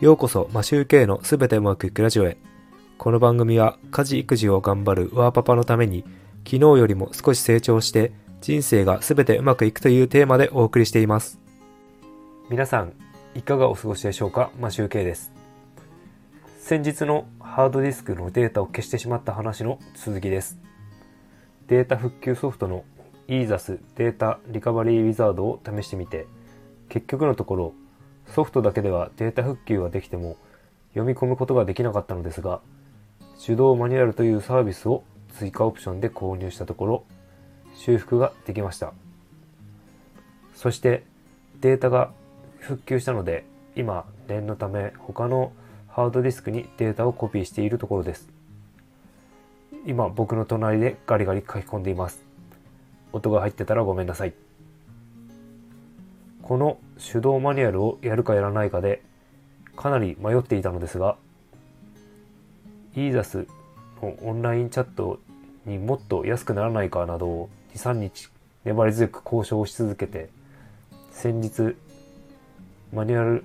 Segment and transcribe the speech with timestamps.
[0.00, 2.38] ようこそマシューケイのすべてうまくいくラジオへ。
[2.96, 6.04] この番組は家事育児を頑張るワーパパのために
[6.46, 8.10] 昨日よりも少し成長して
[8.40, 11.38] 人生がすべてうまくいくというテーマでお送りしています。
[12.48, 12.94] 皆さん
[13.34, 15.32] いかがお過ごしでしょうかマシューケイです。
[16.60, 20.58] 先日のハードディスクのデータを消してしまった話の続きです。
[21.66, 22.84] データ復旧ソフトの
[23.28, 26.26] EASUS データリカバリーウィザードを試してみて
[26.88, 27.74] 結局のところ
[28.34, 30.36] ソフトだけではデータ復旧はできても
[30.94, 32.60] 読み込むことができなかったのですが
[33.44, 35.02] 手動マニュアルというサービスを
[35.36, 37.04] 追加オプションで購入したところ
[37.74, 38.92] 修復ができました。
[40.54, 41.04] そして
[41.60, 42.10] データが
[42.58, 43.44] 復旧したので
[43.76, 45.52] 今念のため他の
[45.88, 48.28] ハードディスクにデータをコピーしているところです。
[49.86, 52.22] 今僕の隣でガリガリ書き込んでいます。
[53.12, 54.34] 音が入ってたらごめんなさい。
[56.50, 59.04] この手動マニュアルをやるかやらないかで
[59.76, 61.16] かなり迷っていたのですが
[62.96, 63.46] EASUS
[64.02, 65.20] のオンラインチャット
[65.64, 68.30] にもっと安くならないかなどを23日
[68.64, 70.28] 粘り強く交渉し続けて
[71.12, 71.76] 先日
[72.92, 73.44] マニュアル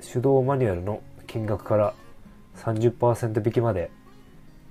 [0.00, 1.94] 手動マニュアルの金額から
[2.56, 3.88] 30%引きまで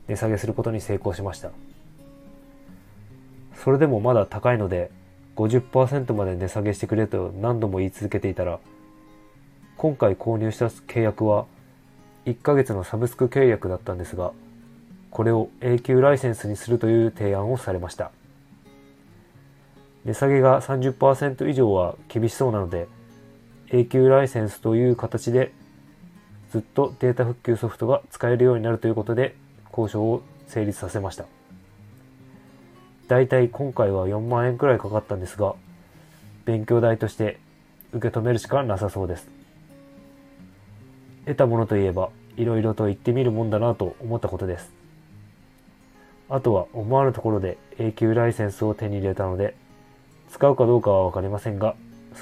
[0.09, 1.51] 値下げすることに成功しました。
[3.55, 4.91] それでもまだ高いので
[5.35, 8.59] 50%まで値下げしてくれと何度も言い続けていたら
[9.77, 11.45] 今回購入した契約は
[12.25, 14.31] 1ヶ月のサブスク契約だったんですが
[15.09, 18.11] これを永久ライセンスにするという提案をされました。
[20.05, 22.87] 値下げが30%以上は厳しそうなので
[23.69, 25.51] 永久ライセンスという形で
[26.51, 29.35] ずっとデータ復旧ソフトが使えるようになるということで
[29.69, 31.40] 交渉を成立させました。
[33.11, 35.55] だいたい今回は4万円くらいかかったんですが
[36.45, 37.41] 勉強代として
[37.91, 39.29] 受け止めるしかなさそうです。
[41.25, 44.71] 得たものといえばいろいろと言ってみるもんだなと思ったことです。
[46.29, 49.55] あとは思わぬところで永久ライセンスを手に入れたので
[50.29, 51.75] 使うかどうかはわかりませんが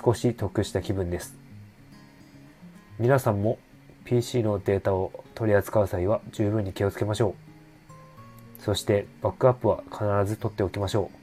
[0.04, 1.38] 少し得した気分です。
[2.98, 3.60] 皆さんも
[4.06, 7.49] PC のデータを取り扱う際は十分に気をつけましょう。
[8.60, 11.18] そしてバックアップは必ず取っておきましょう。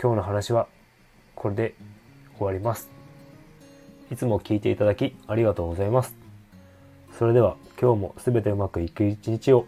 [0.00, 0.68] 今日の話は
[1.34, 1.74] これで
[2.38, 2.88] 終わります。
[4.10, 6.14] いつも聞いていただきありがとうございます。
[7.18, 9.66] それでは今日も全てうまくいく一日を